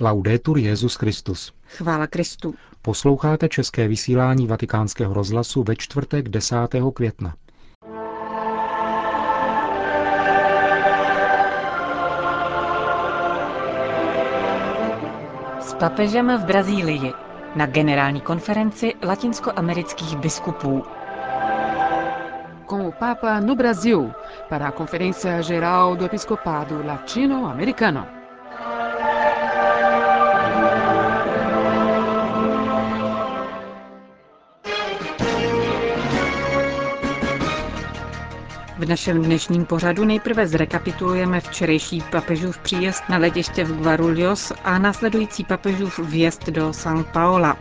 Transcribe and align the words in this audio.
Laudetur 0.00 0.58
Jezus 0.58 0.94
Christus. 0.94 1.52
Chvála 1.66 2.06
Kristu. 2.06 2.54
Posloucháte 2.82 3.48
české 3.48 3.88
vysílání 3.88 4.46
Vatikánského 4.46 5.14
rozhlasu 5.14 5.62
ve 5.62 5.76
čtvrtek 5.76 6.28
10. 6.28 6.56
května. 6.94 7.34
S 15.60 15.74
papežem 15.74 16.38
v 16.38 16.44
Brazílii 16.44 17.12
na 17.54 17.66
generální 17.66 18.20
konferenci 18.20 18.94
latinskoamerických 19.02 20.16
biskupů. 20.16 20.84
Com 22.66 22.86
o 22.86 22.92
Papa 22.92 23.40
no 23.40 23.56
Brasil, 23.56 24.12
para 24.48 24.68
a 24.68 24.72
Conferência 24.72 25.42
Geral 25.42 25.96
do 25.96 26.04
Episcopado 26.04 26.86
Latino-Americano. 26.86 28.15
V 38.78 38.88
našem 38.88 39.22
dnešním 39.22 39.64
pořadu 39.64 40.04
nejprve 40.04 40.46
zrekapitulujeme 40.46 41.40
včerejší 41.40 42.02
papežův 42.10 42.58
příjezd 42.58 43.08
na 43.08 43.18
letiště 43.18 43.64
v 43.64 43.82
Guarulhos 43.82 44.52
a 44.64 44.78
následující 44.78 45.44
papežův 45.44 45.98
vjezd 45.98 46.48
do 46.48 46.70
São 46.70 47.04
Paula. 47.04 47.56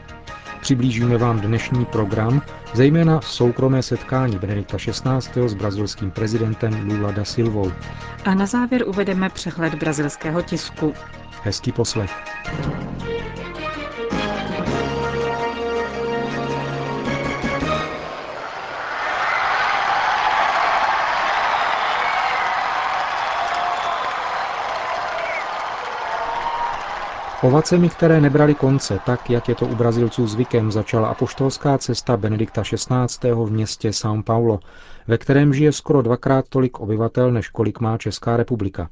Přiblížíme 0.62 1.18
vám 1.18 1.40
dnešní 1.40 1.86
program, 1.86 2.42
zejména 2.74 3.22
soukromé 3.22 3.84
setkání 3.84 4.38
Benedikta 4.38 4.78
XVI. 4.78 5.50
s 5.50 5.54
brazilským 5.54 6.12
prezidentem 6.12 6.90
Lula 6.90 7.12
da 7.12 7.26
Silvou. 7.26 7.72
A 8.26 8.36
na 8.36 8.46
závěr 8.46 8.84
uvedeme 8.88 9.30
přehled 9.30 9.76
brazilského 9.76 10.42
tisku. 10.42 10.94
Hezký 11.44 11.72
poslech. 11.72 12.12
Ovacemi, 27.46 27.90
které 27.90 28.22
nebrali 28.22 28.56
konce, 28.56 29.00
tak 29.00 29.30
jak 29.30 29.48
je 29.48 29.56
to 29.56 29.68
u 29.68 29.76
Brazilců 29.76 30.28
zvykem, 30.28 30.72
začala 30.72 31.08
apoštolská 31.08 31.78
cesta 31.78 32.18
Benedikta 32.18 32.64
XVI. 32.64 33.32
v 33.32 33.52
městě 33.52 33.90
São 33.90 34.24
Paulo, 34.24 34.60
ve 35.08 35.18
kterém 35.18 35.54
žije 35.54 35.72
skoro 35.72 36.02
dvakrát 36.02 36.50
tolik 36.50 36.80
obyvatel, 36.80 37.32
než 37.32 37.50
kolik 37.50 37.80
má 37.80 37.98
Česká 37.98 38.38
republika. 38.38 38.90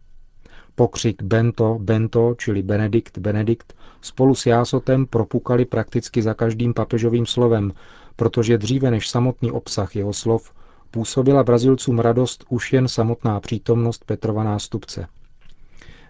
Pokřik 0.76 1.24
Bento, 1.24 1.78
Bento, 1.82 2.36
čili 2.38 2.64
Benedikt, 2.64 3.18
Benedikt, 3.18 3.74
spolu 4.02 4.36
s 4.36 4.46
jásotem 4.46 5.06
propukali 5.06 5.66
prakticky 5.66 6.22
za 6.22 6.34
každým 6.34 6.74
papežovým 6.74 7.26
slovem, 7.26 7.72
protože 8.16 8.58
dříve 8.58 8.92
než 8.92 9.10
samotný 9.10 9.52
obsah 9.52 9.96
jeho 9.96 10.14
slov 10.14 10.54
působila 10.92 11.44
Brazilcům 11.44 12.00
radost 12.00 12.46
už 12.50 12.74
jen 12.74 12.88
samotná 12.88 13.40
přítomnost 13.40 14.06
Petrova 14.06 14.44
nástupce. 14.44 15.08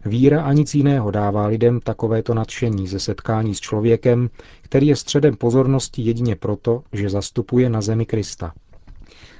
Víra 0.06 0.44
a 0.44 0.54
nic 0.54 0.76
jiného 0.76 1.12
dává 1.12 1.48
lidem 1.48 1.80
takovéto 1.80 2.34
nadšení 2.34 2.88
ze 2.88 3.00
setkání 3.00 3.56
s 3.56 3.60
člověkem, 3.60 4.30
který 4.62 4.88
je 4.88 4.96
středem 4.96 5.36
pozornosti 5.36 6.02
jedině 6.02 6.36
proto, 6.36 6.84
že 6.94 7.10
zastupuje 7.10 7.70
na 7.70 7.82
zemi 7.82 8.06
Krista. 8.06 8.54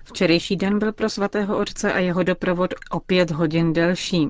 Včerejší 0.04 0.56
den 0.56 0.80
byl 0.80 0.94
pro 0.94 1.10
svatého 1.10 1.58
otce 1.58 1.94
a 1.94 2.00
jeho 2.00 2.24
doprovod 2.24 2.74
o 2.92 3.00
pět 3.00 3.32
hodin 3.32 3.74
delší. 3.74 4.28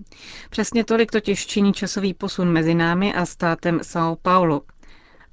Přesně 0.50 0.84
tolik 0.84 1.11
totiž 1.11 1.48
činí 1.48 1.73
časový 1.73 2.14
posun 2.14 2.52
mezi 2.52 2.73
námi 2.76 3.14
a 3.14 3.26
státem 3.26 3.78
São 3.78 4.16
Paulo. 4.22 4.61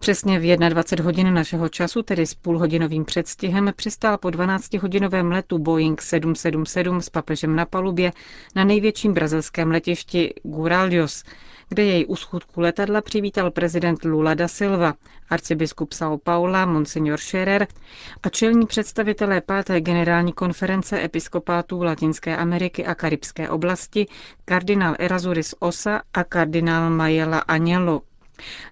Přesně 0.00 0.38
v 0.40 0.56
21 0.68 1.04
hodin 1.04 1.34
našeho 1.34 1.68
času, 1.68 2.02
tedy 2.02 2.26
s 2.26 2.34
půlhodinovým 2.34 3.04
předstihem, 3.04 3.72
přistál 3.76 4.18
po 4.18 4.28
12-hodinovém 4.28 5.30
letu 5.32 5.58
Boeing 5.58 6.02
777 6.02 7.00
s 7.00 7.08
papežem 7.08 7.56
na 7.56 7.64
palubě 7.66 8.12
na 8.56 8.64
největším 8.64 9.14
brazilském 9.14 9.70
letišti 9.70 10.34
Guarulhos, 10.42 11.24
kde 11.68 11.84
jej 11.84 12.04
u 12.08 12.16
schůdku 12.16 12.60
letadla 12.60 13.00
přivítal 13.00 13.50
prezident 13.50 14.04
Lula 14.04 14.34
da 14.34 14.48
Silva, 14.48 14.94
arcibiskup 15.30 15.92
São 15.92 16.18
Paula, 16.18 16.66
monsignor 16.66 17.18
Scherer 17.18 17.66
a 18.22 18.28
čelní 18.28 18.66
představitelé 18.66 19.40
páté 19.40 19.80
generální 19.80 20.32
konference 20.32 21.02
episkopátů 21.04 21.82
Latinské 21.82 22.36
Ameriky 22.36 22.86
a 22.86 22.94
Karibské 22.94 23.48
oblasti, 23.48 24.06
kardinál 24.44 24.96
Erazuris 24.98 25.54
Osa 25.58 26.02
a 26.14 26.24
kardinál 26.24 26.90
Mayela 26.90 27.38
Agnello. 27.38 28.02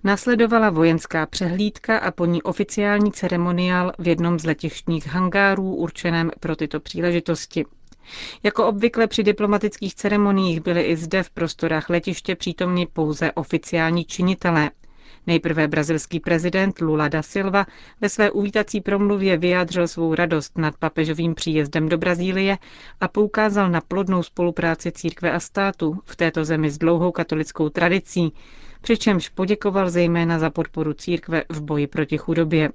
Následovala 0.05 0.71
vojenská 0.71 1.27
přehlídka 1.27 1.99
a 1.99 2.11
po 2.11 2.27
ní 2.27 2.43
oficiální 2.43 3.13
ceremoniál 3.13 3.93
v 3.99 4.09
jednom 4.09 4.39
z 4.39 4.45
letištních 4.45 5.07
hangárů 5.07 5.75
určeném 5.75 6.31
pro 6.41 6.57
tyto 6.57 6.81
příležitosti. 6.81 7.65
Jako 8.43 8.67
obvykle 8.67 9.07
při 9.07 9.23
diplomatických 9.23 9.95
ceremoniích 9.95 10.61
byly 10.61 10.83
i 10.83 10.97
zde 10.97 11.23
v 11.23 11.31
prostorách 11.31 11.91
letiště 11.91 12.37
přítomni 12.37 12.87
pouze 12.93 13.33
oficiální 13.33 14.05
činitelé. 14.05 14.71
Nejprve 15.27 15.69
brazilský 15.69 16.21
prezident 16.21 16.81
Lula 16.81 17.09
da 17.09 17.23
Silva 17.23 17.67
ve 18.01 18.09
své 18.09 18.31
uvítací 18.31 18.81
promluvě 18.81 19.37
vyjádřil 19.37 19.89
svou 19.89 20.15
radost 20.15 20.59
nad 20.59 20.77
papežovým 20.77 21.35
příjezdem 21.35 21.89
do 21.89 21.99
Brazílie 21.99 22.59
a 23.01 23.09
poukázal 23.09 23.71
na 23.71 23.81
plodnou 23.81 24.23
spolupráci 24.23 24.93
církve 24.93 25.33
a 25.33 25.41
státu 25.41 25.99
v 26.05 26.17
této 26.17 26.45
zemi 26.45 26.71
s 26.71 26.79
dlouhou 26.79 27.13
katolickou 27.13 27.69
tradicí, 27.69 28.33
přičemž 28.81 29.29
poděkoval 29.29 29.91
zejména 29.91 30.39
za 30.39 30.51
podporu 30.51 30.93
církve 30.93 31.43
v 31.49 31.61
boji 31.63 31.87
proti 31.87 32.19
chudobě. 32.19 32.71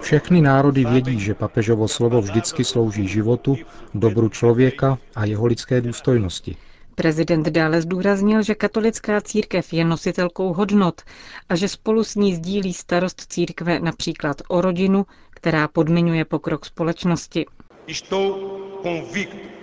Všechny 0.00 0.40
národy 0.40 0.84
vědí, 0.84 1.20
že 1.20 1.34
papežovo 1.34 1.88
slovo 1.88 2.20
vždycky 2.20 2.64
slouží 2.64 3.08
životu, 3.08 3.56
dobru 3.94 4.28
člověka 4.28 4.98
a 5.14 5.24
jeho 5.24 5.46
lidské 5.46 5.80
důstojnosti. 5.80 6.56
Prezident 6.94 7.48
dále 7.48 7.80
zdůraznil, 7.82 8.42
že 8.42 8.54
katolická 8.54 9.20
církev 9.20 9.72
je 9.72 9.84
nositelkou 9.84 10.52
hodnot 10.52 11.02
a 11.48 11.56
že 11.56 11.68
spolu 11.68 12.04
s 12.04 12.14
ní 12.14 12.34
sdílí 12.34 12.74
starost 12.74 13.32
církve 13.32 13.80
například 13.80 14.36
o 14.48 14.60
rodinu, 14.60 15.06
která 15.30 15.68
podmiňuje 15.68 16.24
pokrok 16.24 16.66
společnosti. 16.66 17.46
Estou 17.86 18.58
convicto 18.82 19.57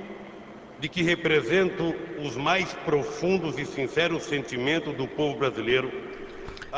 de 0.85 0.89
que 0.89 1.01
represento 1.01 1.95
os 2.23 2.35
mais 2.37 2.71
profundos 2.85 3.57
e 3.57 3.65
sinceros 3.65 4.23
sentimentos 4.33 4.93
do 4.95 5.07
povo 5.07 5.33
brasileiro 5.39 5.89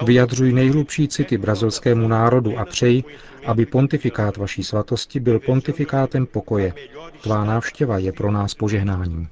Vyjadřuji 0.06 0.54
nejhlubší 0.54 1.08
city 1.08 1.38
brazilskému 1.38 2.08
národu 2.08 2.58
a 2.60 2.66
přeji, 2.66 3.04
aby 3.46 3.66
pontifikát 3.66 4.38
vaší 4.38 4.64
svatosti 4.64 5.20
byl 5.20 5.40
pontifikátem 5.40 6.26
pokoje. 6.26 6.74
Tvá 7.24 7.46
návštěva 7.46 7.98
je 7.98 8.12
pro 8.12 8.32
nás 8.32 8.54
požehnáním. 8.54 9.28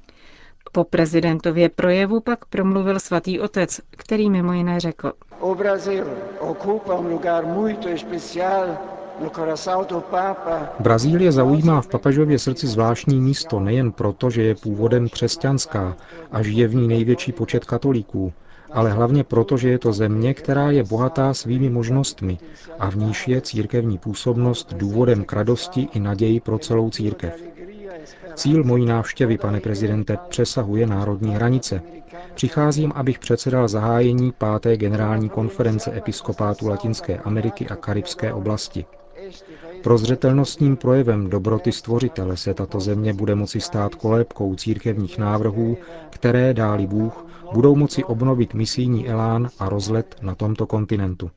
Po 0.72 0.84
prezidentově 0.84 1.68
projevu 1.68 2.20
pak 2.20 2.44
promluvil 2.44 3.00
svatý 3.00 3.40
otec, 3.40 3.80
který 3.90 4.30
mimo 4.30 4.52
jiné 4.52 4.80
řekl. 4.80 5.12
O 5.40 5.54
Brasil 5.54 6.04
ocupa 6.40 6.94
um 6.94 7.06
lugar 7.06 7.46
muito 7.46 7.88
especial 7.88 8.78
Brazílie 10.80 11.32
zaujímá 11.32 11.80
v 11.80 11.88
papežově 11.88 12.38
srdci 12.38 12.66
zvláštní 12.66 13.20
místo 13.20 13.60
nejen 13.60 13.92
proto, 13.92 14.30
že 14.30 14.42
je 14.42 14.54
původem 14.54 15.08
křesťanská 15.08 15.96
a 16.32 16.42
žije 16.42 16.68
v 16.68 16.74
ní 16.74 16.88
největší 16.88 17.32
počet 17.32 17.64
katolíků, 17.64 18.32
ale 18.72 18.92
hlavně 18.92 19.24
proto, 19.24 19.56
že 19.56 19.68
je 19.68 19.78
to 19.78 19.92
země, 19.92 20.34
která 20.34 20.70
je 20.70 20.84
bohatá 20.84 21.34
svými 21.34 21.70
možnostmi 21.70 22.38
a 22.78 22.90
v 22.90 22.96
níž 22.96 23.28
je 23.28 23.40
církevní 23.40 23.98
působnost 23.98 24.74
důvodem 24.74 25.24
k 25.24 25.32
radosti 25.32 25.88
i 25.94 26.00
naději 26.00 26.40
pro 26.40 26.58
celou 26.58 26.90
církev. 26.90 27.34
Cíl 28.34 28.64
mojí 28.64 28.86
návštěvy, 28.86 29.38
pane 29.38 29.60
prezidente, 29.60 30.18
přesahuje 30.28 30.86
národní 30.86 31.34
hranice. 31.34 31.82
Přicházím, 32.34 32.92
abych 32.94 33.18
předsedal 33.18 33.68
zahájení 33.68 34.32
páté 34.38 34.76
generální 34.76 35.28
konference 35.28 35.92
episkopátu 35.96 36.68
Latinské 36.68 37.18
Ameriky 37.18 37.68
a 37.68 37.76
Karibské 37.76 38.32
oblasti. 38.32 38.86
Prozřetelnostním 39.82 40.76
projevem 40.76 41.30
dobroty 41.30 41.72
stvořitele 41.72 42.36
se 42.36 42.54
tato 42.54 42.80
země 42.80 43.12
bude 43.12 43.34
moci 43.34 43.60
stát 43.60 43.94
kolébkou 43.94 44.54
církevních 44.54 45.18
návrhů, 45.18 45.76
které, 46.10 46.54
dáli 46.54 46.86
Bůh, 46.86 47.26
budou 47.52 47.74
moci 47.76 48.04
obnovit 48.04 48.54
misijní 48.54 49.08
elán 49.08 49.48
a 49.58 49.68
rozlet 49.68 50.16
na 50.22 50.34
tomto 50.34 50.66
kontinentu. 50.66 51.30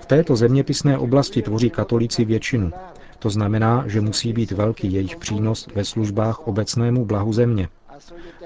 V 0.00 0.06
této 0.06 0.36
zeměpisné 0.36 0.98
oblasti 0.98 1.42
tvoří 1.42 1.70
katolíci 1.70 2.24
většinu. 2.24 2.70
To 3.18 3.30
znamená, 3.30 3.84
že 3.86 4.00
musí 4.00 4.32
být 4.32 4.50
velký 4.52 4.92
jejich 4.92 5.16
přínos 5.16 5.68
ve 5.74 5.84
službách 5.84 6.46
obecnému 6.48 7.04
blahu 7.04 7.32
země. 7.32 7.68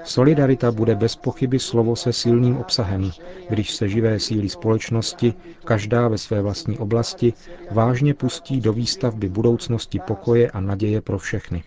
Solidarita 0.03 0.71
bude 0.71 0.95
bez 0.95 1.15
pochyby 1.15 1.59
slovo 1.59 1.95
se 1.95 2.13
silným 2.13 2.57
obsahem, 2.57 3.11
když 3.49 3.75
se 3.75 3.89
živé 3.89 4.19
síly 4.19 4.49
společnosti, 4.49 5.33
každá 5.65 6.07
ve 6.07 6.17
své 6.17 6.41
vlastní 6.41 6.77
oblasti, 6.77 7.33
vážně 7.71 8.13
pustí 8.13 8.61
do 8.61 8.73
výstavby 8.73 9.29
budoucnosti 9.29 9.99
pokoje 10.07 10.51
a 10.51 10.59
naděje 10.59 11.01
pro 11.01 11.17
všechny. 11.17 11.63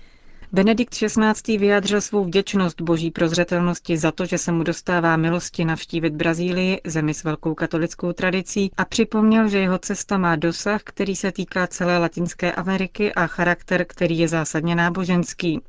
Benedikt 0.53 0.95
XVI. 0.95 1.59
vyjádřil 1.59 2.01
svou 2.01 2.25
vděčnost 2.25 2.81
boží 2.81 3.11
prozřetelnosti 3.11 3.99
za 3.99 4.13
to, 4.13 4.27
že 4.27 4.39
se 4.39 4.53
mu 4.53 4.63
dostává 4.63 5.17
milosti 5.17 5.65
navštívit 5.65 6.13
Brazílii, 6.15 6.81
zemi 6.87 7.15
s 7.15 7.25
velkou 7.25 7.55
katolickou 7.55 8.13
tradicí, 8.13 8.71
a 8.77 8.85
připomněl, 8.85 9.49
že 9.49 9.59
jeho 9.59 9.79
cesta 9.79 10.19
má 10.19 10.37
dosah, 10.37 10.83
který 10.85 11.17
se 11.17 11.33
týká 11.33 11.67
celé 11.67 11.99
Latinské 11.99 12.53
Ameriky 12.53 13.15
a 13.15 13.27
charakter, 13.27 13.85
který 13.89 14.19
je 14.19 14.29
zásadně 14.29 14.75
náboženský. 14.75 15.61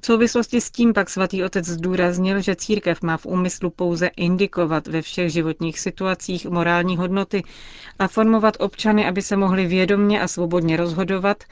V 0.00 0.06
souvislosti 0.06 0.60
s 0.60 0.70
tím 0.70 0.92
pak 0.92 1.10
svatý 1.10 1.44
otec 1.44 1.64
zdůraznil, 1.66 2.40
že 2.40 2.56
církev 2.56 3.02
má 3.02 3.16
v 3.16 3.26
úmyslu 3.26 3.70
pouze 3.70 4.06
indikovat 4.06 4.86
ve 4.86 5.02
všech 5.02 5.32
životních 5.32 5.80
situacích 5.80 6.46
morální 6.46 6.96
hodnoty 6.96 7.42
a 7.98 8.08
formovat 8.08 8.56
občany, 8.60 9.08
aby 9.08 9.22
se 9.22 9.36
mohli 9.36 9.66
vědomně 9.66 10.20
a 10.20 10.28
svobodně 10.28 10.76
rozhodovat, 10.76 11.44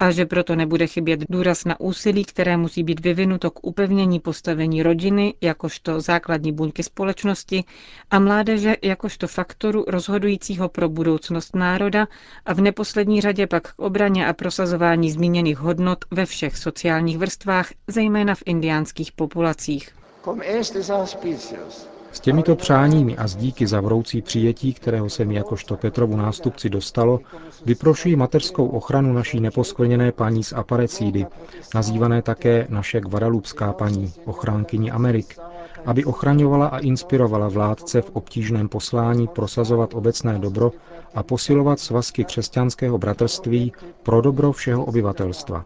a 0.00 0.10
že 0.10 0.26
proto 0.26 0.56
nebude 0.56 0.86
chybět 0.86 1.20
důraz 1.30 1.64
na 1.64 1.80
úsilí, 1.80 2.24
které 2.24 2.56
musí 2.56 2.82
být 2.82 3.00
vyvinuto 3.00 3.50
k 3.50 3.66
upevnění 3.66 4.20
postavení 4.20 4.82
rodiny 4.82 5.34
jakožto 5.40 6.00
základní 6.00 6.52
buňky 6.52 6.82
společnosti 6.82 7.64
a 8.10 8.18
mládeže 8.18 8.76
jakožto 8.82 9.26
faktoru 9.28 9.84
rozhodujícího 9.88 10.68
pro 10.68 10.88
budoucnost 10.88 11.56
národa 11.56 12.08
a 12.46 12.52
v 12.54 12.60
neposlední 12.60 13.20
řadě 13.20 13.46
pak 13.46 13.72
k 13.72 13.78
obraně 13.78 14.26
a 14.26 14.32
prosazování 14.32 15.10
zmíněných 15.10 15.58
hodnot 15.58 16.04
ve 16.10 16.26
všech 16.26 16.56
sociálních 16.56 17.18
vrstvách, 17.18 17.68
zejména 17.86 18.34
v 18.34 18.42
indiánských 18.46 19.12
populacích. 19.12 19.88
S 22.12 22.20
těmito 22.20 22.56
přáními 22.56 23.16
a 23.16 23.26
díky 23.26 23.66
za 23.66 23.80
vroucí 23.80 24.22
přijetí, 24.22 24.72
kterého 24.74 25.08
se 25.08 25.24
mi 25.24 25.34
jakožto 25.34 25.76
Petrovu 25.76 26.16
nástupci 26.16 26.70
dostalo, 26.70 27.20
vyprošuji 27.66 28.16
mateřskou 28.16 28.66
ochranu 28.66 29.12
naší 29.12 29.40
neposkvrněné 29.40 30.12
paní 30.12 30.44
z 30.44 30.52
Aparecídy, 30.52 31.26
nazývané 31.74 32.22
také 32.22 32.66
naše 32.68 33.00
Guadalupská 33.00 33.72
paní, 33.72 34.12
ochránkyni 34.24 34.90
Amerik, 34.90 35.38
aby 35.86 36.04
ochraňovala 36.04 36.66
a 36.66 36.78
inspirovala 36.78 37.48
vládce 37.48 38.02
v 38.02 38.10
obtížném 38.12 38.68
poslání 38.68 39.26
prosazovat 39.28 39.94
obecné 39.94 40.38
dobro 40.38 40.72
a 41.14 41.22
posilovat 41.22 41.80
svazky 41.80 42.24
křesťanského 42.24 42.98
bratrství 42.98 43.72
pro 44.02 44.20
dobro 44.20 44.52
všeho 44.52 44.84
obyvatelstva. 44.84 45.64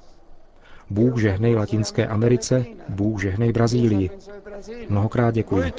Bůh 0.90 1.20
žehnej 1.20 1.54
Latinské 1.54 2.06
Americe, 2.06 2.64
Bůh 2.88 3.22
žehnej 3.22 3.52
Brazílii. 3.52 4.10
Mnohokrát 4.88 5.34
děkuji. 5.34 5.72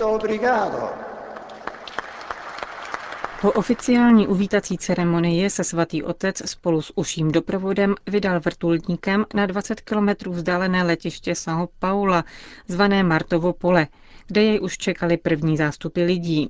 Po 3.42 3.52
oficiální 3.52 4.28
uvítací 4.28 4.78
ceremonii 4.78 5.50
se 5.50 5.64
svatý 5.64 6.04
otec 6.04 6.50
spolu 6.50 6.82
s 6.82 6.98
uším 6.98 7.32
doprovodem 7.32 7.96
vydal 8.08 8.40
vrtulníkem 8.40 9.26
na 9.34 9.46
20 9.46 9.82
kilometrů 9.82 10.32
vzdálené 10.32 10.84
letiště 10.84 11.32
São 11.34 11.68
Paula, 11.80 12.24
zvané 12.68 13.04
Martovo 13.04 13.54
pole, 13.54 13.88
kde 14.28 14.44
jej 14.44 14.60
už 14.62 14.78
čekali 14.78 15.18
první 15.18 15.58
zástupy 15.58 16.04
lidí. 16.04 16.50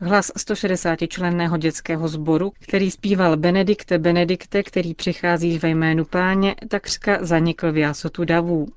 Hlas 0.00 0.30
160-členného 0.36 1.56
dětského 1.58 2.08
sboru, 2.08 2.52
který 2.60 2.90
zpíval 2.90 3.36
Benedikte, 3.36 3.98
Benedikte, 3.98 4.62
který 4.62 4.94
přichází 4.94 5.58
ve 5.58 5.68
jménu 5.68 6.04
páně, 6.04 6.54
takřka 6.68 7.18
zanikl 7.20 7.72
v 7.72 7.76
jásotu 7.76 8.24
davů. 8.24 8.68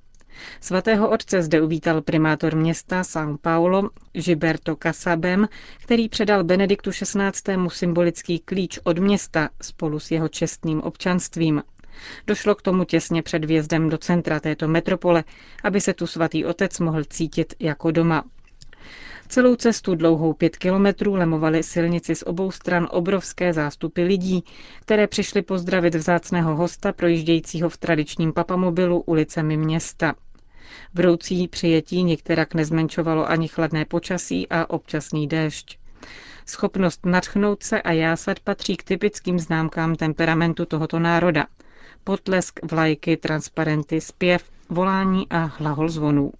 Svatého 0.62 1.10
otce 1.10 1.42
zde 1.42 1.62
uvítal 1.62 2.02
primátor 2.02 2.56
města 2.56 3.02
São 3.02 3.38
Paulo, 3.38 3.90
Gilberto 4.14 4.76
Casabem, 4.84 5.48
který 5.84 6.10
předal 6.10 6.44
Benediktu 6.44 6.92
XVI. 6.92 7.58
symbolický 7.68 8.40
klíč 8.40 8.80
od 8.84 8.98
města 8.98 9.50
spolu 9.62 10.00
s 10.00 10.12
jeho 10.12 10.28
čestným 10.28 10.82
občanstvím. 10.82 11.64
Došlo 12.28 12.56
k 12.56 12.62
tomu 12.62 12.84
těsně 12.84 13.24
před 13.24 13.46
vjezdem 13.46 13.90
do 13.90 13.98
centra 13.98 14.40
této 14.40 14.68
metropole, 14.68 15.24
aby 15.64 15.82
se 15.82 15.94
tu 15.94 16.08
svatý 16.08 16.46
otec 16.46 16.80
mohl 16.80 17.04
cítit 17.04 17.54
jako 17.60 17.92
doma. 17.92 18.24
Celou 19.32 19.56
cestu 19.56 19.96
dlouhou 19.96 20.34
pět 20.34 20.58
kilometrů 20.58 21.16
lemovali 21.16 21.64
silnici 21.64 22.16
z 22.16 22.24
obou 22.24 22.52
stran 22.52 22.88
obrovské 22.92 23.54
zástupy 23.54 24.04
lidí, 24.04 24.44
které 24.82 25.08
přišly 25.08 25.42
pozdravit 25.42 25.96
vzácného 25.96 26.56
hosta 26.56 26.92
projíždějícího 26.94 27.70
v 27.70 27.78
tradičním 27.78 28.34
papamobilu 28.34 29.02
ulicemi 29.02 29.58
města. 29.58 30.16
Vroucí 30.94 31.48
přijetí 31.48 32.04
některak 32.04 32.54
nezmenšovalo 32.54 33.30
ani 33.30 33.48
chladné 33.48 33.86
počasí 33.86 34.48
a 34.50 34.70
občasný 34.70 35.28
déšť. 35.28 35.78
Schopnost 36.46 37.06
nadchnout 37.06 37.64
se 37.64 37.82
a 37.82 37.92
jásat 37.92 38.40
patří 38.40 38.78
k 38.78 38.84
typickým 38.84 39.40
známkám 39.40 39.96
temperamentu 39.96 40.66
tohoto 40.66 41.00
národa. 41.00 41.48
Potlesk, 42.04 42.60
vlajky, 42.72 43.18
transparenty, 43.18 44.02
zpěv, 44.02 44.44
volání 44.70 45.28
a 45.30 45.38
hlahol 45.44 45.90
zvonů. 45.90 46.32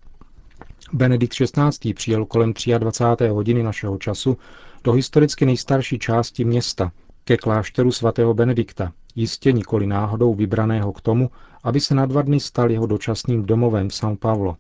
Benedikt 0.94 1.34
XVI. 1.34 1.94
přijel 1.94 2.26
kolem 2.26 2.54
23. 2.78 3.28
hodiny 3.28 3.64
našeho 3.64 3.98
času 3.98 4.38
do 4.84 4.92
historicky 4.92 5.46
nejstarší 5.46 6.00
části 6.00 6.46
města, 6.46 6.92
ke 7.24 7.38
klášteru 7.38 7.92
svatého 7.92 8.34
Benedikta, 8.34 8.92
jistě 9.16 9.52
nikoli 9.52 9.88
náhodou 9.88 10.34
vybraného 10.34 10.94
k 10.94 11.02
tomu, 11.02 11.32
aby 11.64 11.80
se 11.80 11.96
na 11.96 12.06
dva 12.06 12.22
dny 12.22 12.40
stal 12.40 12.72
jeho 12.72 12.86
dočasným 12.86 13.46
domovem 13.46 13.90
v 13.90 13.92
São 13.92 14.18
Paulo. 14.18 14.58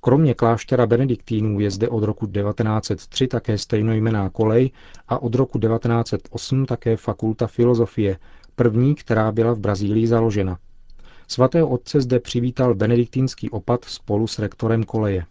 Kromě 0.00 0.34
kláštera 0.34 0.86
benediktínů 0.86 1.60
je 1.60 1.70
zde 1.70 1.88
od 1.88 2.04
roku 2.04 2.26
1903 2.26 3.28
také 3.28 3.58
stejnojmená 3.58 4.30
kolej 4.30 4.70
a 5.08 5.22
od 5.22 5.34
roku 5.34 5.58
1908 5.58 6.66
také 6.66 6.96
fakulta 6.96 7.46
filozofie, 7.46 8.18
první, 8.56 8.94
která 8.94 9.32
byla 9.32 9.52
v 9.52 9.58
Brazílii 9.58 10.06
založena. 10.06 10.58
Svatého 11.28 11.68
otce 11.68 12.00
zde 12.00 12.20
přivítal 12.20 12.74
benediktínský 12.74 13.50
opat 13.50 13.84
spolu 13.84 14.26
s 14.26 14.38
rektorem 14.38 14.84
koleje. 14.84 15.24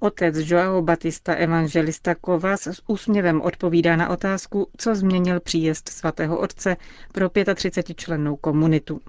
Otec 0.00 0.36
Joao 0.36 0.82
Batista 0.82 1.34
Evangelista 1.34 2.14
Kovas 2.14 2.66
s 2.66 2.82
úsměvem 2.86 3.40
odpovídá 3.40 3.96
na 3.96 4.08
otázku, 4.08 4.68
co 4.76 4.94
změnil 4.94 5.40
příjezd 5.40 5.88
svatého 5.88 6.38
otce 6.38 6.76
pro 7.12 7.28
35 7.54 7.96
člennou 7.96 8.36
komunitu. 8.36 9.00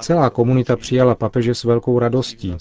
Celá 0.00 0.30
komunita 0.30 0.76
přijala 0.76 1.14
papeže 1.14 1.54
s 1.54 1.64
velkou 1.64 1.98
radostí. 1.98 2.56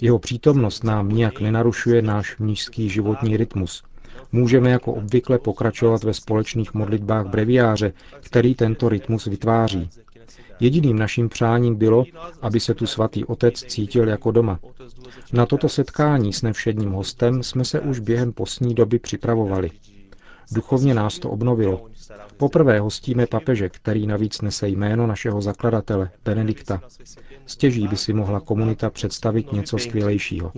Jeho 0.00 0.18
přítomnost 0.18 0.84
nám 0.84 1.08
nijak 1.08 1.40
nenarušuje 1.40 2.02
náš 2.02 2.36
nížský 2.38 2.88
životní 2.88 3.36
rytmus. 3.36 3.82
Můžeme 4.32 4.70
jako 4.70 4.92
obvykle 4.92 5.38
pokračovat 5.38 6.04
ve 6.04 6.14
společných 6.14 6.74
modlitbách 6.74 7.26
breviáře, 7.26 7.92
který 8.20 8.54
tento 8.54 8.88
rytmus 8.88 9.24
vytváří. 9.26 9.90
Jediným 10.60 10.98
naším 10.98 11.28
přáním 11.28 11.76
bylo, 11.76 12.04
aby 12.42 12.60
se 12.60 12.74
tu 12.74 12.86
svatý 12.86 13.24
otec 13.24 13.60
cítil 13.60 14.08
jako 14.08 14.30
doma. 14.30 14.58
Na 15.32 15.46
toto 15.46 15.68
setkání 15.68 16.32
s 16.32 16.42
nevšedním 16.42 16.90
hostem 16.92 17.42
jsme 17.42 17.64
se 17.64 17.80
už 17.80 17.98
během 18.00 18.32
postní 18.32 18.74
doby 18.74 18.98
připravovali. 18.98 19.70
Duchovně 20.52 20.94
nás 20.94 21.18
to 21.18 21.30
obnovilo. 21.30 21.86
Poprvé 22.36 22.80
hostíme 22.80 23.26
papeže, 23.26 23.68
který 23.68 24.06
navíc 24.06 24.40
nese 24.40 24.68
jméno 24.68 25.06
našeho 25.06 25.42
zakladatele, 25.42 26.10
Benedikta. 26.24 26.82
Stěží 27.46 27.88
by 27.88 27.96
si 27.96 28.12
mohla 28.12 28.40
komunita 28.40 28.90
představit 28.90 29.52
něco 29.52 29.78
skvělejšího. 29.78 30.52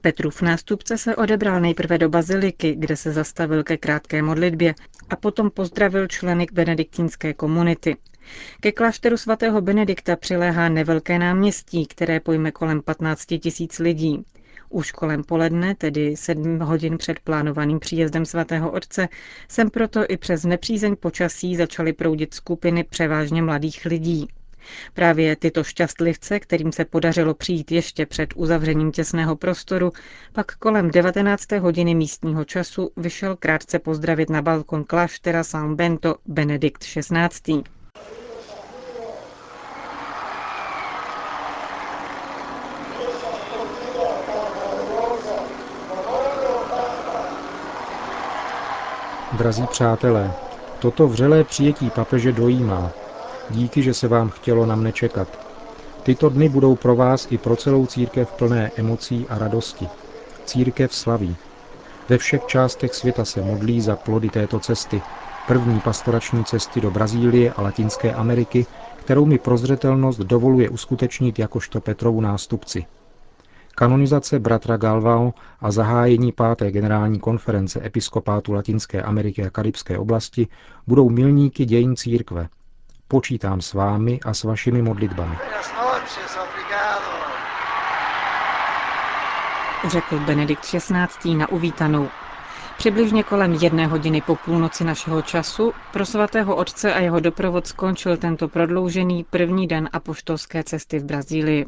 Petrův 0.00 0.42
nástupce 0.42 0.98
se 0.98 1.16
odebral 1.16 1.60
nejprve 1.60 1.98
do 1.98 2.08
baziliky, 2.08 2.74
kde 2.78 2.96
se 2.96 3.12
zastavil 3.12 3.64
ke 3.64 3.76
krátké 3.76 4.22
modlitbě 4.22 4.74
a 5.10 5.16
potom 5.16 5.50
pozdravil 5.50 6.06
členy 6.06 6.46
benediktínské 6.52 7.34
komunity. 7.34 7.96
Ke 8.60 8.72
klášteru 8.72 9.16
svatého 9.16 9.60
Benedikta 9.60 10.16
přiléhá 10.16 10.68
nevelké 10.68 11.18
náměstí, 11.18 11.86
které 11.86 12.20
pojme 12.20 12.50
kolem 12.52 12.82
15 12.82 13.26
tisíc 13.40 13.78
lidí. 13.78 14.24
Už 14.68 14.92
kolem 14.92 15.24
poledne, 15.24 15.74
tedy 15.74 16.16
sedm 16.16 16.58
hodin 16.58 16.98
před 16.98 17.20
plánovaným 17.20 17.78
příjezdem 17.80 18.24
svatého 18.26 18.70
otce, 18.70 19.08
sem 19.48 19.70
proto 19.70 20.00
i 20.08 20.16
přes 20.16 20.44
nepřízeň 20.44 20.96
počasí 20.96 21.56
začaly 21.56 21.92
proudit 21.92 22.34
skupiny 22.34 22.84
převážně 22.84 23.42
mladých 23.42 23.84
lidí. 23.84 24.28
Právě 24.94 25.36
tyto 25.36 25.64
šťastlivce, 25.64 26.40
kterým 26.40 26.72
se 26.72 26.84
podařilo 26.84 27.34
přijít 27.34 27.72
ještě 27.72 28.06
před 28.06 28.32
uzavřením 28.36 28.92
těsného 28.92 29.36
prostoru, 29.36 29.92
pak 30.32 30.56
kolem 30.56 30.90
19. 30.90 31.52
hodiny 31.52 31.94
místního 31.94 32.44
času 32.44 32.90
vyšel 32.96 33.36
krátce 33.36 33.78
pozdravit 33.78 34.30
na 34.30 34.42
balkon 34.42 34.84
kláštera 34.84 35.44
San 35.44 35.76
Bento 35.76 36.14
Benedikt 36.26 36.84
XVI. 36.84 37.62
Drazí 49.32 49.66
přátelé, 49.66 50.32
toto 50.80 51.08
vřelé 51.08 51.44
přijetí 51.44 51.90
papeže 51.90 52.32
dojímá. 52.32 52.90
Díky, 53.50 53.82
že 53.82 53.94
se 53.94 54.08
vám 54.08 54.30
chtělo 54.30 54.66
na 54.66 54.76
mne 54.76 54.92
čekat. 54.92 55.28
Tyto 56.02 56.28
dny 56.28 56.48
budou 56.48 56.76
pro 56.76 56.96
vás 56.96 57.26
i 57.30 57.38
pro 57.38 57.56
celou 57.56 57.86
církev 57.86 58.32
plné 58.32 58.70
emocí 58.76 59.26
a 59.28 59.38
radosti. 59.38 59.88
Církev 60.44 60.94
slaví. 60.94 61.36
Ve 62.08 62.18
všech 62.18 62.46
částech 62.46 62.94
světa 62.94 63.24
se 63.24 63.42
modlí 63.42 63.80
za 63.80 63.96
plody 63.96 64.30
této 64.30 64.60
cesty, 64.60 65.02
první 65.46 65.80
pastorační 65.80 66.44
cesty 66.44 66.80
do 66.80 66.90
Brazílie 66.90 67.52
a 67.52 67.62
Latinské 67.62 68.12
Ameriky, 68.12 68.66
kterou 68.96 69.26
mi 69.26 69.38
prozřetelnost 69.38 70.20
dovoluje 70.20 70.68
uskutečnit 70.68 71.38
jakožto 71.38 71.80
Petrovu 71.80 72.20
nástupci. 72.20 72.86
Kanonizace 73.80 74.38
bratra 74.38 74.76
Galvao 74.76 75.34
a 75.60 75.70
zahájení 75.70 76.32
páté 76.32 76.70
generální 76.70 77.20
konference 77.20 77.80
episkopátu 77.86 78.52
Latinské 78.52 79.02
Ameriky 79.02 79.44
a 79.46 79.50
Karibské 79.50 79.98
oblasti 79.98 80.48
budou 80.86 81.10
milníky 81.10 81.64
dějin 81.64 81.96
církve. 81.96 82.48
Počítám 83.08 83.60
s 83.60 83.72
vámi 83.72 84.20
a 84.24 84.34
s 84.34 84.44
vašimi 84.44 84.82
modlitbami. 84.82 85.36
Řekl 89.88 90.18
Benedikt 90.18 90.62
XVI. 90.64 91.34
na 91.34 91.48
uvítanou. 91.48 92.08
Přibližně 92.78 93.22
kolem 93.22 93.52
jedné 93.52 93.86
hodiny 93.86 94.20
po 94.20 94.36
půlnoci 94.36 94.84
našeho 94.84 95.22
času 95.22 95.72
pro 95.92 96.06
svatého 96.06 96.56
otce 96.56 96.94
a 96.94 97.00
jeho 97.00 97.20
doprovod 97.20 97.66
skončil 97.66 98.16
tento 98.16 98.48
prodloužený 98.48 99.24
první 99.30 99.66
den 99.66 99.88
apoštolské 99.92 100.64
cesty 100.64 100.98
v 100.98 101.04
Brazílii. 101.04 101.66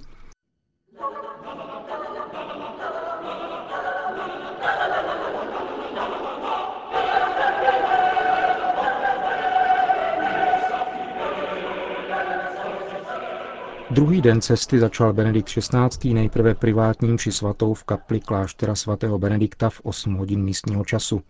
Druhý 13.93 14.21
den 14.21 14.41
cesty 14.41 14.79
začal 14.79 15.13
Benedikt 15.13 15.49
XVI. 15.49 16.15
nejprve 16.15 16.55
privátním 16.55 17.19
či 17.19 17.33
svatou 17.33 17.75
v 17.75 17.85
kapli 17.85 18.21
kláštera 18.21 18.75
svatého 18.75 19.19
Benedikta 19.19 19.71
v 19.71 19.81
8 19.83 20.15
hodin 20.15 20.43
místního 20.45 20.85
času. 20.85 21.23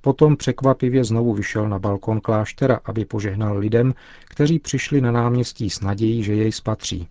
Potom 0.00 0.36
překvapivě 0.36 1.04
znovu 1.04 1.34
vyšel 1.34 1.68
na 1.68 1.78
balkon 1.78 2.20
kláštera, 2.20 2.80
aby 2.84 3.04
požehnal 3.04 3.58
lidem, 3.58 3.94
kteří 4.24 4.58
přišli 4.58 5.00
na 5.00 5.12
náměstí 5.12 5.70
s 5.70 5.80
nadějí, 5.80 6.22
že 6.22 6.34
jej 6.34 6.52
spatří. 6.52 7.08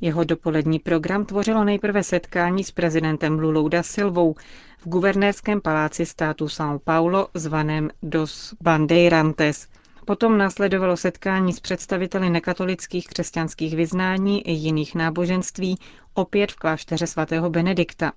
Jeho 0.00 0.24
dopolední 0.24 0.78
program 0.78 1.24
tvořilo 1.24 1.64
nejprve 1.64 2.02
setkání 2.02 2.64
s 2.64 2.70
prezidentem 2.70 3.38
Lulou 3.38 3.68
da 3.68 3.82
Silvou 3.82 4.34
v 4.78 4.88
guvernérském 4.88 5.60
paláci 5.60 6.06
státu 6.06 6.46
São 6.46 6.78
Paulo 6.84 7.28
zvaném 7.34 7.90
Dos 8.02 8.54
Bandeirantes– 8.60 9.66
Potom 10.10 10.38
následovalo 10.38 10.96
setkání 10.96 11.52
s 11.52 11.60
představiteli 11.60 12.30
nekatolických 12.30 13.06
křesťanských 13.06 13.76
vyznání 13.76 14.48
i 14.48 14.52
jiných 14.52 14.94
náboženství, 14.94 15.78
opět 16.14 16.52
v 16.52 16.56
klášteře 16.56 17.06
svatého 17.06 17.50
Benedikta. 17.50 18.12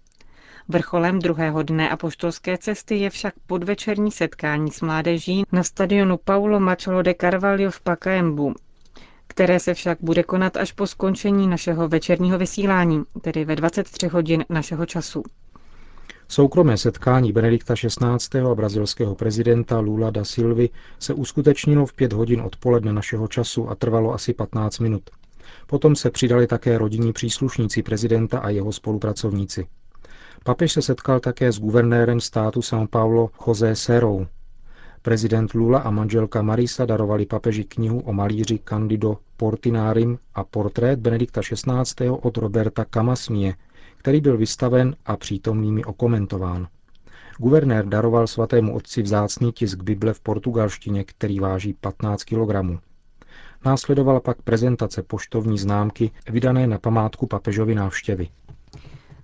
Vrcholem 0.67 1.19
druhého 1.19 1.63
dne 1.63 1.89
apoštolské 1.89 2.57
cesty 2.57 2.95
je 2.95 3.09
však 3.09 3.33
podvečerní 3.47 4.11
setkání 4.11 4.71
s 4.71 4.81
mládeží 4.81 5.43
na 5.51 5.63
stadionu 5.63 6.17
Paulo 6.17 6.59
Machado 6.59 7.01
de 7.01 7.13
Carvalho 7.21 7.71
v 7.71 7.81
Pacaembu, 7.81 8.53
které 9.27 9.59
se 9.59 9.73
však 9.73 9.97
bude 10.01 10.23
konat 10.23 10.57
až 10.57 10.71
po 10.71 10.87
skončení 10.87 11.47
našeho 11.47 11.87
večerního 11.87 12.37
vysílání, 12.37 13.03
tedy 13.21 13.45
ve 13.45 13.55
23 13.55 14.07
hodin 14.07 14.45
našeho 14.49 14.85
času. 14.85 15.23
Soukromé 16.27 16.77
setkání 16.77 17.31
Benedikta 17.31 17.73
XVI. 17.73 18.39
a 18.51 18.55
brazilského 18.55 19.15
prezidenta 19.15 19.79
Lula 19.79 20.09
da 20.09 20.23
Silvy 20.23 20.69
se 20.99 21.13
uskutečnilo 21.13 21.85
v 21.85 21.93
pět 21.93 22.13
hodin 22.13 22.41
odpoledne 22.41 22.93
našeho 22.93 23.27
času 23.27 23.69
a 23.69 23.75
trvalo 23.75 24.13
asi 24.13 24.33
15 24.33 24.79
minut. 24.79 25.03
Potom 25.67 25.95
se 25.95 26.11
přidali 26.11 26.47
také 26.47 26.77
rodinní 26.77 27.13
příslušníci 27.13 27.83
prezidenta 27.83 28.39
a 28.39 28.49
jeho 28.49 28.71
spolupracovníci. 28.71 29.67
Papež 30.43 30.71
se 30.71 30.81
setkal 30.81 31.19
také 31.19 31.51
s 31.51 31.59
guvernérem 31.59 32.19
státu 32.19 32.59
São 32.59 32.87
Paulo 32.87 33.29
José 33.47 33.75
Serou. 33.75 34.27
Prezident 35.01 35.53
Lula 35.53 35.79
a 35.79 35.91
manželka 35.91 36.41
Marisa 36.41 36.85
darovali 36.85 37.25
papeži 37.25 37.63
knihu 37.63 37.99
o 37.99 38.13
malíři 38.13 38.59
Candido 38.69 39.17
Portinarim 39.37 40.17
a 40.35 40.43
portrét 40.43 40.99
Benedikta 40.99 41.41
XVI. 41.41 42.09
od 42.09 42.37
Roberta 42.37 42.85
Camasmie, 42.85 43.53
který 44.03 44.21
byl 44.21 44.37
vystaven 44.37 44.95
a 45.05 45.17
přítomnými 45.17 45.85
okomentován. 45.85 46.67
Guvernér 47.37 47.85
daroval 47.85 48.27
svatému 48.27 48.75
otci 48.75 49.01
vzácný 49.01 49.51
tisk 49.51 49.83
Bible 49.83 50.13
v 50.13 50.19
portugalštině, 50.19 51.03
který 51.03 51.39
váží 51.39 51.73
15 51.73 52.23
kg. 52.23 52.79
Následovala 53.65 54.19
pak 54.19 54.41
prezentace 54.41 55.03
poštovní 55.03 55.57
známky 55.57 56.11
vydané 56.29 56.67
na 56.67 56.77
památku 56.77 57.27
papežovy 57.27 57.75
návštěvy. 57.75 58.27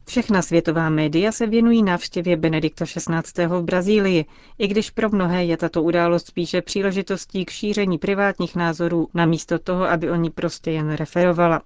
Všechna 0.08 0.42
světová 0.42 0.90
média 0.90 1.32
se 1.32 1.48
věnují 1.48 1.84
návštěvě 1.84 2.38
Benedikta 2.38 2.86
XVI. 2.86 3.46
v 3.48 3.62
Brazílii, 3.64 4.26
i 4.60 4.68
když 4.68 4.90
pro 4.90 5.10
mnohé 5.10 5.46
je 5.46 5.58
tato 5.58 5.84
událost 5.84 6.28
spíše 6.28 6.62
příležitostí 6.62 7.46
k 7.46 7.50
šíření 7.50 7.98
privátních 7.98 8.56
názorů, 8.56 9.08
namísto 9.14 9.60
toho, 9.60 9.84
aby 9.90 10.12
o 10.12 10.16
ní 10.16 10.30
prostě 10.30 10.72
jen 10.72 10.92
referovala. 10.94 11.62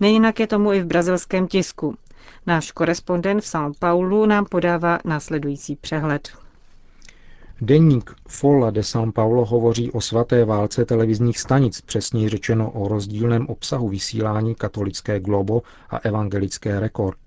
Nejinak 0.00 0.40
je 0.40 0.46
tomu 0.46 0.72
i 0.72 0.80
v 0.80 0.86
brazilském 0.86 1.46
tisku. 1.48 1.96
Náš 2.46 2.70
korespondent 2.72 3.40
v 3.40 3.46
São 3.46 3.72
Paulo 3.78 4.26
nám 4.26 4.44
podává 4.44 4.98
následující 5.04 5.76
přehled. 5.76 6.28
Deník 7.60 8.14
Folla 8.28 8.70
de 8.70 8.80
São 8.80 9.12
Paulo 9.12 9.44
hovoří 9.44 9.90
o 9.90 10.00
svaté 10.00 10.44
válce 10.44 10.84
televizních 10.84 11.38
stanic, 11.38 11.80
přesněji 11.80 12.28
řečeno 12.28 12.70
o 12.70 12.88
rozdílném 12.88 13.46
obsahu 13.46 13.88
vysílání 13.88 14.54
katolické 14.54 15.20
Globo 15.20 15.62
a 15.90 15.96
evangelické 15.98 16.80
Rekord. 16.80 17.18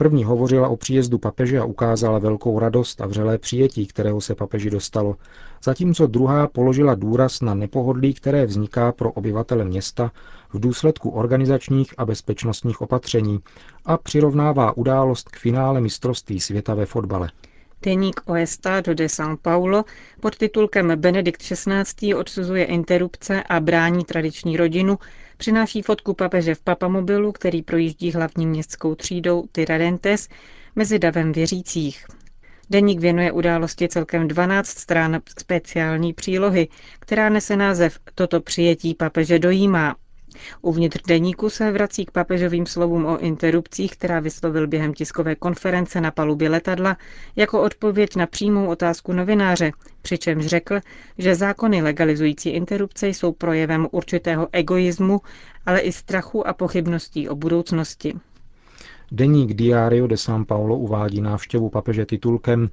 První 0.00 0.24
hovořila 0.24 0.68
o 0.68 0.76
příjezdu 0.76 1.18
papeže 1.18 1.58
a 1.58 1.64
ukázala 1.64 2.18
velkou 2.18 2.58
radost 2.58 3.00
a 3.00 3.06
vřelé 3.06 3.38
přijetí, 3.38 3.86
kterého 3.86 4.20
se 4.20 4.34
papeži 4.34 4.70
dostalo, 4.70 5.16
zatímco 5.64 6.06
druhá 6.06 6.46
položila 6.46 6.94
důraz 6.94 7.40
na 7.40 7.54
nepohodlí, 7.54 8.14
které 8.14 8.46
vzniká 8.46 8.92
pro 8.92 9.12
obyvatele 9.12 9.64
města 9.64 10.12
v 10.52 10.60
důsledku 10.60 11.10
organizačních 11.10 11.94
a 11.98 12.04
bezpečnostních 12.04 12.80
opatření 12.80 13.40
a 13.84 13.96
přirovnává 13.96 14.76
událost 14.76 15.28
k 15.28 15.36
finále 15.36 15.80
mistrovství 15.80 16.40
světa 16.40 16.74
ve 16.74 16.86
fotbale. 16.86 17.30
Deník 17.82 18.20
O 18.26 18.34
Estado 18.34 18.94
de 18.94 19.06
São 19.06 19.36
Paulo 19.42 19.84
pod 20.20 20.36
titulkem 20.36 20.92
Benedikt 20.96 21.42
XVI. 21.42 22.14
odsuzuje 22.14 22.64
interrupce 22.64 23.42
a 23.42 23.60
brání 23.60 24.04
tradiční 24.04 24.56
rodinu 24.56 24.98
přináší 25.40 25.82
fotku 25.82 26.14
papeže 26.14 26.54
v 26.54 26.60
papamobilu, 26.62 27.32
který 27.32 27.62
projíždí 27.62 28.12
hlavní 28.12 28.46
městskou 28.46 28.94
třídou 28.94 29.44
Tiradentes 29.52 30.28
mezi 30.76 30.98
davem 30.98 31.32
věřících. 31.32 32.04
Deník 32.70 33.00
věnuje 33.00 33.32
události 33.32 33.88
celkem 33.88 34.28
12 34.28 34.68
stran 34.68 35.20
speciální 35.38 36.12
přílohy, 36.12 36.68
která 36.98 37.28
nese 37.28 37.56
název 37.56 37.98
Toto 38.14 38.40
přijetí 38.40 38.94
papeže 38.94 39.38
dojímá. 39.38 39.96
Uvnitř 40.62 41.02
deníku 41.06 41.50
se 41.50 41.72
vrací 41.72 42.06
k 42.06 42.10
papežovým 42.10 42.66
slovům 42.66 43.06
o 43.06 43.18
interrupcích, 43.18 43.92
která 43.92 44.20
vyslovil 44.20 44.66
během 44.66 44.94
tiskové 44.94 45.34
konference 45.34 46.00
na 46.00 46.10
palubě 46.10 46.48
letadla, 46.48 46.96
jako 47.36 47.62
odpověď 47.62 48.16
na 48.16 48.26
přímou 48.26 48.66
otázku 48.66 49.12
novináře, 49.12 49.72
přičemž 50.02 50.46
řekl, 50.46 50.80
že 51.18 51.34
zákony 51.34 51.82
legalizující 51.82 52.50
interrupce 52.50 53.08
jsou 53.08 53.32
projevem 53.32 53.88
určitého 53.90 54.48
egoismu, 54.52 55.20
ale 55.66 55.80
i 55.80 55.92
strachu 55.92 56.46
a 56.48 56.52
pochybností 56.52 57.28
o 57.28 57.36
budoucnosti. 57.36 58.14
Deník 59.12 59.54
Diario 59.54 60.06
de 60.06 60.16
São 60.16 60.44
Paulo 60.44 60.76
uvádí 60.76 61.20
návštěvu 61.20 61.68
papeže 61.68 62.06
titulkem 62.06 62.70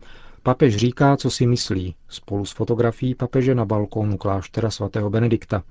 Papež 0.48 0.76
říká, 0.76 1.18
co 1.18 1.30
si 1.30 1.48
myslí, 1.48 1.96
spolu 2.10 2.46
s 2.46 2.52
fotografií 2.52 3.16
papeže 3.16 3.56
na 3.56 3.66
balkónu 3.66 4.18
kláštera 4.18 4.72
svatého 4.72 5.10
Benedikta. 5.10 5.64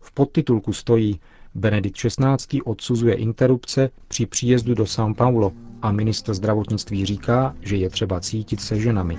V 0.00 0.12
podtitulku 0.12 0.72
stojí 0.72 1.20
Benedikt 1.54 1.96
XVI. 1.96 2.62
odsuzuje 2.62 3.14
interrupce 3.14 3.90
při 4.08 4.26
příjezdu 4.26 4.74
do 4.74 4.84
São 4.84 5.14
Paulo 5.14 5.52
a 5.82 5.92
ministr 5.92 6.34
zdravotnictví 6.34 7.06
říká, 7.06 7.54
že 7.60 7.76
je 7.76 7.90
třeba 7.90 8.20
cítit 8.20 8.60
se 8.60 8.80
ženami. 8.80 9.18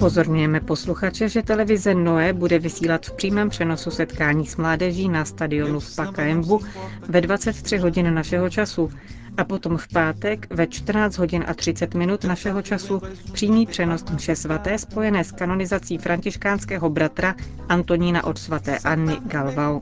Upozorňujeme 0.00 0.60
posluchače, 0.60 1.28
že 1.28 1.42
televize 1.42 1.94
Noe 1.94 2.32
bude 2.32 2.58
vysílat 2.58 3.06
v 3.06 3.12
přímém 3.12 3.48
přenosu 3.48 3.90
setkání 3.90 4.46
s 4.46 4.56
mládeží 4.56 5.08
na 5.08 5.24
stadionu 5.24 5.80
v 5.80 5.96
Pakaembu 5.96 6.60
ve 7.08 7.20
23 7.20 7.76
hodin 7.76 8.14
našeho 8.14 8.50
času 8.50 8.90
a 9.36 9.44
potom 9.44 9.76
v 9.76 9.88
pátek 9.88 10.46
ve 10.50 10.66
14 10.66 11.18
hodin 11.18 11.44
a 11.46 11.54
30 11.54 11.94
minut 11.94 12.24
našeho 12.24 12.62
času 12.62 13.02
přímý 13.32 13.66
přenos 13.66 14.04
mše 14.04 14.36
svaté 14.36 14.78
spojené 14.78 15.24
s 15.24 15.32
kanonizací 15.32 15.98
františkánského 15.98 16.90
bratra 16.90 17.34
Antonína 17.68 18.24
od 18.24 18.38
svaté 18.38 18.78
Anny 18.78 19.16
Galvau. 19.26 19.80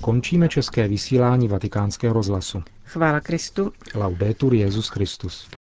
Končíme 0.00 0.48
české 0.48 0.88
vysílání 0.88 1.48
vatikánského 1.48 2.14
rozhlasu. 2.14 2.62
Chvála 2.84 3.20
Kristu. 3.20 3.72
Laudetur 3.94 4.54
Jezus 4.54 4.88
Christus. 4.88 5.57